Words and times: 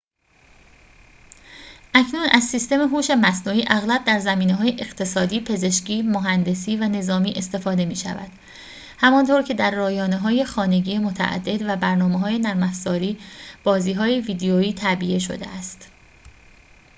اکنون 1.93 2.27
از 2.31 2.43
سیستم 2.43 2.87
هوش 2.95 3.09
مصنوعی 3.09 3.65
اغلب 3.67 4.03
در 4.03 4.19
زمینه‌های 4.19 4.75
اقتصادی 4.79 5.39
پزشکی 5.41 6.01
مهندسی 6.01 6.77
و 6.77 6.79
نظامی 6.83 7.33
استفاده 7.35 7.85
می‌شود 7.85 8.31
همان‌طور 8.97 9.41
که 9.41 9.53
در 9.53 9.75
رایانه‌های 9.75 10.45
خانگی 10.45 10.97
متعدد 10.97 11.61
و 11.69 11.75
برنامه‌های 11.75 12.39
نرم‌افزاری 12.39 13.19
بازی‌های 13.63 14.19
ویدئویی 14.21 14.73
تعبیه 14.73 15.19
شده 15.19 15.49
است 15.49 15.91